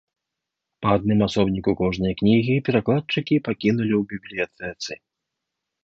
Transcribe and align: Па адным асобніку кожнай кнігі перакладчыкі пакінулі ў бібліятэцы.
Па 0.85 0.89
адным 0.99 1.19
асобніку 1.27 1.75
кожнай 1.83 2.17
кнігі 2.23 2.55
перакладчыкі 2.71 3.35
пакінулі 3.49 3.93
ў 4.03 4.13
бібліятэцы. 4.15 5.03